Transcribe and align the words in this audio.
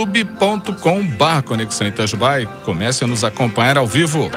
youtube.com 0.00 1.06
barra 1.06 1.42
Conexão 1.42 1.86
Itajubá 1.86 2.40
e 2.40 2.46
comece 2.64 3.04
a 3.04 3.06
nos 3.06 3.22
acompanhar 3.22 3.76
ao 3.76 3.86
vivo. 3.86 4.30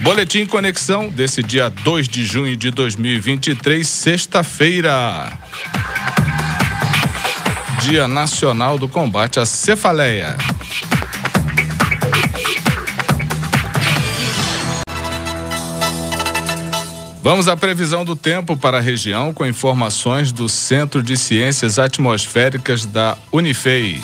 Boletim 0.00 0.46
Conexão 0.46 1.08
desse 1.08 1.42
dia 1.42 1.68
2 1.68 2.08
de 2.08 2.24
junho 2.24 2.56
de 2.56 2.70
2023, 2.70 3.86
sexta-feira. 3.86 5.32
Dia 7.80 8.08
Nacional 8.08 8.78
do 8.78 8.88
Combate 8.88 9.40
à 9.40 9.44
Cefaleia. 9.44 10.36
Vamos 17.26 17.48
à 17.48 17.56
previsão 17.56 18.04
do 18.04 18.14
tempo 18.14 18.56
para 18.56 18.78
a 18.78 18.80
região 18.80 19.34
com 19.34 19.44
informações 19.44 20.30
do 20.30 20.48
Centro 20.48 21.02
de 21.02 21.16
Ciências 21.16 21.76
Atmosféricas 21.76 22.86
da 22.86 23.18
Unifei. 23.32 24.00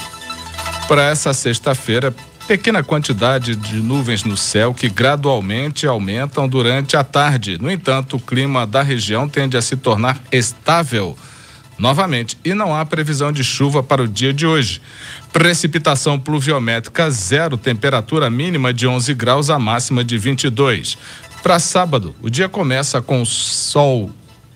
Para 0.88 1.04
essa 1.04 1.32
sexta-feira, 1.32 2.12
pequena 2.48 2.82
quantidade 2.82 3.54
de 3.54 3.76
nuvens 3.76 4.24
no 4.24 4.36
céu 4.36 4.74
que 4.74 4.88
gradualmente 4.88 5.86
aumentam 5.86 6.48
durante 6.48 6.96
a 6.96 7.04
tarde. 7.04 7.58
No 7.62 7.70
entanto, 7.70 8.16
o 8.16 8.20
clima 8.20 8.66
da 8.66 8.82
região 8.82 9.28
tende 9.28 9.56
a 9.56 9.62
se 9.62 9.76
tornar 9.76 10.20
estável 10.32 11.16
novamente 11.78 12.36
e 12.44 12.54
não 12.54 12.74
há 12.74 12.84
previsão 12.84 13.30
de 13.30 13.44
chuva 13.44 13.84
para 13.84 14.02
o 14.02 14.08
dia 14.08 14.32
de 14.32 14.48
hoje. 14.48 14.82
Precipitação 15.32 16.18
pluviométrica 16.18 17.08
zero, 17.08 17.56
temperatura 17.56 18.28
mínima 18.28 18.74
de 18.74 18.86
11 18.86 19.14
graus, 19.14 19.48
a 19.48 19.60
máxima 19.60 20.02
de 20.02 20.18
22. 20.18 20.98
Para 21.42 21.58
sábado, 21.58 22.14
o 22.22 22.30
dia 22.30 22.48
começa 22.48 23.02
com 23.02 23.24
sol 23.24 24.10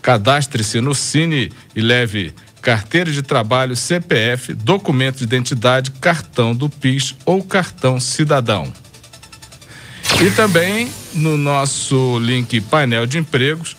cadastre-se 0.02 0.80
no 0.80 0.96
Cine 0.96 1.52
e 1.76 1.82
leve 1.82 2.34
carteira 2.66 3.12
de 3.12 3.22
trabalho, 3.22 3.76
CPF, 3.76 4.52
documento 4.56 5.18
de 5.18 5.24
identidade, 5.24 5.92
cartão 5.92 6.56
do 6.56 6.68
PIS 6.68 7.16
ou 7.24 7.44
cartão 7.44 8.00
cidadão. 8.00 8.74
E 10.20 10.32
também 10.32 10.92
no 11.14 11.38
nosso 11.38 12.18
link 12.18 12.60
painel 12.62 13.06
de 13.06 13.20
empregos, 13.20 13.78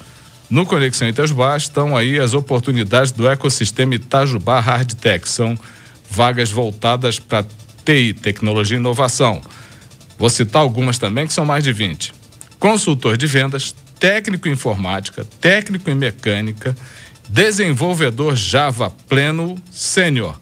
no 0.49 0.65
Conexão 0.65 1.09
Itajubá, 1.09 1.57
estão 1.57 1.97
aí 1.97 2.21
as 2.21 2.33
oportunidades 2.33 3.11
do 3.11 3.29
ecossistema 3.29 3.97
Itajubá 3.97 4.61
Hardtech. 4.61 5.29
São 5.29 5.59
vagas 6.09 6.53
voltadas 6.53 7.19
para 7.19 7.45
TI, 7.85 8.15
tecnologia 8.15 8.77
e 8.77 8.81
inovação. 8.81 9.43
Vou 10.17 10.31
citar 10.31 10.63
algumas 10.63 10.97
também, 10.97 11.27
que 11.27 11.33
são 11.33 11.45
mais 11.45 11.65
de 11.65 11.73
20. 11.73 12.15
Consultor 12.61 13.17
de 13.17 13.27
vendas, 13.27 13.75
técnico 13.99 14.47
em 14.47 14.53
informática, 14.53 15.27
técnico 15.41 15.91
em 15.91 15.95
mecânica, 15.97 16.77
desenvolvedor 17.29 18.37
Java 18.37 18.93
Pleno 19.09 19.57
Sênior. 19.71 20.39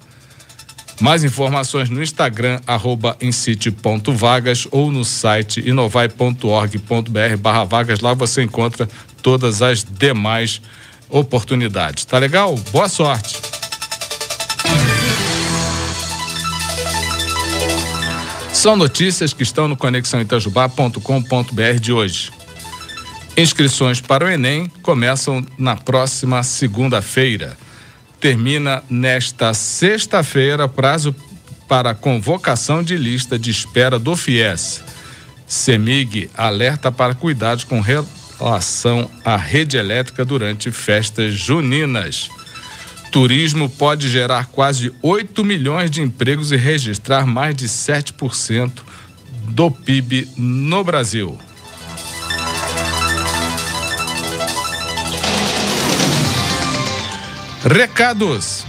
Mais 1.01 1.25
informações 1.25 1.91
no 1.91 2.03
Instagram, 2.03 2.61
arroba 2.67 3.17
incite.vagas 3.21 4.69
ou 4.71 4.93
no 4.93 5.05
site 5.05 5.61
inovai.org.br 5.61 7.37
barra 7.39 7.65
vagas. 7.65 8.01
Lá 8.01 8.15
você 8.15 8.43
encontra 8.43 8.89
todas 9.21 9.61
as 9.61 9.83
demais 9.83 10.63
oportunidades. 11.09 12.05
Tá 12.05 12.19
legal? 12.19 12.55
Boa 12.71 12.89
sorte! 12.89 13.41
São 18.53 18.77
notícias 18.77 19.35
que 19.35 19.43
estão 19.43 19.69
no 19.69 19.77
conexãoitajubá.com.br 19.77 21.81
de 21.81 21.93
hoje. 21.93 22.31
Inscrições 23.37 24.01
para 24.01 24.25
o 24.25 24.29
Enem 24.29 24.71
começam 24.81 25.45
na 25.59 25.75
próxima 25.75 26.45
segunda-feira. 26.45 27.57
Termina 28.21 28.81
nesta 28.89 29.53
sexta-feira 29.53 30.69
prazo 30.69 31.13
para 31.67 31.97
convocação 31.97 32.81
de 32.81 32.97
lista 32.97 33.37
de 33.37 33.51
espera 33.51 33.99
do 33.99 34.15
FIES. 34.15 34.85
CEMIG 35.49 36.31
alerta 36.37 36.93
para 36.93 37.13
cuidados 37.13 37.65
com 37.65 37.81
relação 37.81 39.11
à 39.25 39.37
rede 39.37 39.77
elétrica 39.77 40.25
durante 40.25 40.71
festas 40.71 41.35
juninas. 41.35 42.31
Turismo 43.11 43.69
pode 43.69 44.09
gerar 44.09 44.47
quase 44.47 44.93
8 45.03 45.45
milhões 45.45 45.91
de 45.91 46.01
empregos 46.01 46.53
e 46.53 46.57
registrar 46.57 47.27
mais 47.27 47.57
de 47.57 47.67
7% 47.67 48.71
do 49.49 49.73
PIB 49.73 50.29
no 50.37 50.85
Brasil. 50.85 51.37
Recados. 57.65 58.67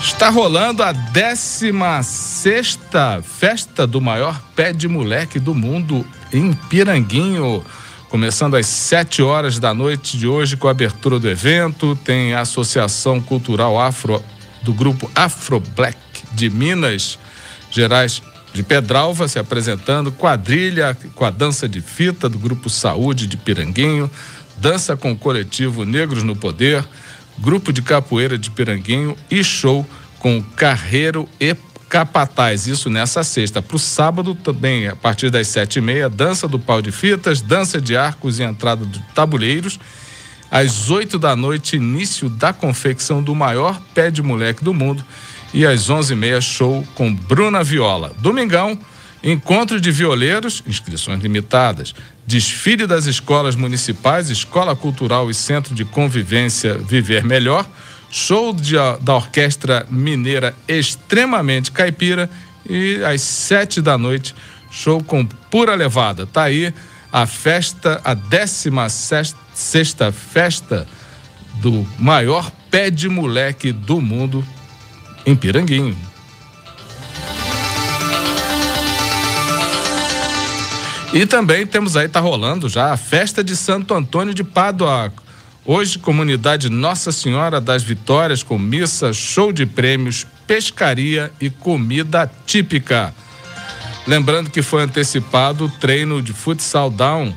Está 0.00 0.30
rolando 0.30 0.82
a 0.82 0.90
16 0.90 2.78
festa 3.22 3.86
do 3.86 4.00
maior 4.00 4.40
pé 4.56 4.72
de 4.72 4.88
moleque 4.88 5.38
do 5.38 5.54
mundo 5.54 6.06
em 6.32 6.54
Piranguinho. 6.54 7.62
Começando 8.08 8.56
às 8.56 8.64
7 8.66 9.22
horas 9.22 9.58
da 9.58 9.74
noite 9.74 10.16
de 10.16 10.26
hoje 10.26 10.56
com 10.56 10.66
a 10.66 10.70
abertura 10.70 11.18
do 11.18 11.28
evento. 11.28 11.94
Tem 11.94 12.32
a 12.32 12.40
Associação 12.40 13.20
Cultural 13.20 13.78
Afro 13.78 14.24
do 14.62 14.72
grupo 14.72 15.10
Afro 15.14 15.60
Black 15.60 15.98
de 16.32 16.48
Minas 16.48 17.18
Gerais 17.70 18.22
de 18.54 18.62
Pedralva 18.62 19.28
se 19.28 19.38
apresentando, 19.38 20.10
quadrilha 20.10 20.96
com 21.14 21.24
a 21.26 21.30
dança 21.30 21.68
de 21.68 21.82
fita 21.82 22.30
do 22.30 22.38
grupo 22.38 22.70
Saúde 22.70 23.26
de 23.26 23.36
Piranguinho 23.36 24.10
dança 24.58 24.96
com 24.96 25.12
o 25.12 25.16
coletivo 25.16 25.84
Negros 25.84 26.22
no 26.22 26.36
Poder, 26.36 26.84
grupo 27.38 27.72
de 27.72 27.82
capoeira 27.82 28.38
de 28.38 28.50
Piranguinho 28.50 29.16
e 29.30 29.42
show 29.42 29.86
com 30.18 30.42
Carreiro 30.42 31.28
e 31.40 31.54
Capataz. 31.88 32.66
Isso 32.66 32.90
nessa 32.90 33.22
sexta. 33.22 33.62
Para 33.62 33.76
o 33.76 33.78
sábado 33.78 34.34
também, 34.34 34.88
a 34.88 34.96
partir 34.96 35.30
das 35.30 35.48
sete 35.48 35.76
e 35.76 35.82
meia, 35.82 36.08
dança 36.08 36.48
do 36.48 36.58
pau 36.58 36.82
de 36.82 36.90
fitas, 36.90 37.40
dança 37.40 37.80
de 37.80 37.96
arcos 37.96 38.38
e 38.38 38.42
entrada 38.42 38.84
de 38.84 39.00
tabuleiros. 39.14 39.78
Às 40.50 40.90
oito 40.90 41.18
da 41.18 41.36
noite, 41.36 41.76
início 41.76 42.28
da 42.28 42.52
confecção 42.52 43.22
do 43.22 43.34
maior 43.34 43.80
pé 43.94 44.10
de 44.10 44.22
moleque 44.22 44.64
do 44.64 44.72
mundo. 44.72 45.04
E 45.52 45.64
às 45.64 45.88
onze 45.88 46.14
e 46.14 46.16
meia, 46.16 46.40
show 46.40 46.86
com 46.94 47.14
Bruna 47.14 47.62
Viola. 47.62 48.12
Domingão, 48.18 48.78
Encontro 49.26 49.80
de 49.80 49.90
violeiros, 49.90 50.62
inscrições 50.66 51.22
limitadas. 51.22 51.94
Desfile 52.26 52.86
das 52.86 53.06
escolas 53.06 53.56
municipais, 53.56 54.28
Escola 54.28 54.76
Cultural 54.76 55.30
e 55.30 55.34
Centro 55.34 55.74
de 55.74 55.82
Convivência 55.82 56.76
Viver 56.76 57.24
Melhor. 57.24 57.66
Show 58.10 58.52
de, 58.52 58.74
da 59.00 59.14
Orquestra 59.14 59.86
Mineira 59.90 60.54
Extremamente 60.68 61.72
Caipira. 61.72 62.28
E 62.68 63.02
às 63.02 63.22
sete 63.22 63.80
da 63.80 63.96
noite, 63.96 64.34
show 64.70 65.02
com 65.02 65.24
pura 65.24 65.74
levada. 65.74 66.26
Tá 66.26 66.42
aí 66.42 66.74
a 67.10 67.26
festa, 67.26 68.02
a 68.04 68.12
16 68.12 69.34
sexta 69.54 70.12
festa 70.12 70.86
do 71.62 71.86
maior 71.98 72.50
pé 72.70 72.90
de 72.90 73.08
moleque 73.08 73.72
do 73.72 74.02
mundo 74.02 74.44
em 75.24 75.34
Piranguinho. 75.34 75.96
E 81.14 81.24
também 81.26 81.64
temos 81.64 81.96
aí, 81.96 82.08
tá 82.08 82.18
rolando 82.18 82.68
já 82.68 82.92
a 82.92 82.96
festa 82.96 83.44
de 83.44 83.54
Santo 83.54 83.94
Antônio 83.94 84.34
de 84.34 84.42
Pádua. 84.42 85.12
Hoje, 85.64 85.96
comunidade 85.96 86.68
Nossa 86.68 87.12
Senhora 87.12 87.60
das 87.60 87.84
Vitórias 87.84 88.42
com 88.42 88.58
missa, 88.58 89.12
show 89.12 89.52
de 89.52 89.64
prêmios, 89.64 90.26
pescaria 90.44 91.30
e 91.40 91.48
comida 91.48 92.28
típica. 92.44 93.14
Lembrando 94.08 94.50
que 94.50 94.60
foi 94.60 94.82
antecipado 94.82 95.66
o 95.66 95.70
treino 95.70 96.20
de 96.20 96.32
futsal 96.32 96.90
down, 96.90 97.32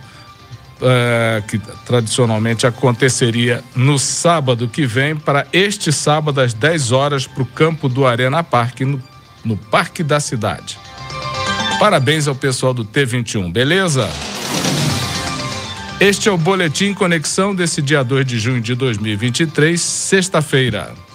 é, 0.82 1.44
que 1.48 1.60
tradicionalmente 1.86 2.66
aconteceria 2.66 3.64
no 3.76 4.00
sábado 4.00 4.68
que 4.68 4.88
vem, 4.88 5.16
para 5.16 5.46
este 5.54 5.94
sábado 5.94 6.42
às 6.42 6.52
10 6.52 6.92
horas 6.92 7.28
para 7.28 7.44
o 7.44 7.46
campo 7.46 7.88
do 7.88 8.08
Arena 8.08 8.44
Parque, 8.44 8.84
no, 8.84 9.00
no 9.46 9.56
Parque 9.56 10.02
da 10.02 10.20
Cidade. 10.20 10.80
Parabéns 11.80 12.28
ao 12.28 12.34
pessoal 12.34 12.74
do 12.74 12.84
T21, 12.84 13.52
beleza? 13.52 14.10
Este 16.00 16.28
é 16.28 16.32
o 16.32 16.38
Boletim 16.38 16.92
Conexão 16.92 17.54
desse 17.54 17.84
dia 17.84 18.04
2 18.04 18.26
de 18.26 18.40
junho 18.40 18.60
de 18.60 18.74
2023, 18.74 19.80
sexta-feira. 19.80 21.07